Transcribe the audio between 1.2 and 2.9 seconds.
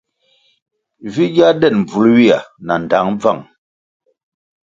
gya den bvul ywia na